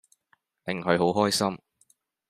[0.65, 1.59] 令佢好開心